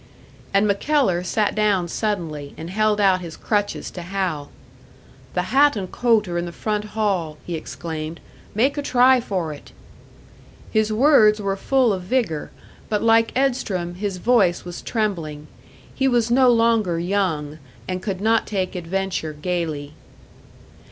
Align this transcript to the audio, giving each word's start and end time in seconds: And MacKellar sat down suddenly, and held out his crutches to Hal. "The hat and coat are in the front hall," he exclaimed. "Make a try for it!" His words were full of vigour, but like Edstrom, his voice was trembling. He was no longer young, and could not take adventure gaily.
And 0.51 0.65
MacKellar 0.67 1.23
sat 1.23 1.53
down 1.53 1.87
suddenly, 1.87 2.55
and 2.57 2.71
held 2.71 2.99
out 2.99 3.21
his 3.21 3.37
crutches 3.37 3.91
to 3.91 4.01
Hal. 4.01 4.49
"The 5.35 5.53
hat 5.53 5.75
and 5.75 5.91
coat 5.91 6.27
are 6.27 6.39
in 6.39 6.47
the 6.47 6.51
front 6.51 6.83
hall," 6.97 7.37
he 7.45 7.53
exclaimed. 7.53 8.19
"Make 8.55 8.79
a 8.79 8.81
try 8.81 9.19
for 9.21 9.53
it!" 9.53 9.71
His 10.71 10.91
words 10.91 11.39
were 11.39 11.55
full 11.55 11.93
of 11.93 12.01
vigour, 12.01 12.49
but 12.89 13.03
like 13.03 13.31
Edstrom, 13.35 13.93
his 13.93 14.17
voice 14.17 14.65
was 14.65 14.81
trembling. 14.81 15.45
He 15.93 16.07
was 16.07 16.31
no 16.31 16.49
longer 16.49 16.97
young, 16.99 17.59
and 17.87 18.01
could 18.01 18.21
not 18.21 18.47
take 18.47 18.73
adventure 18.73 19.33
gaily. 19.33 19.93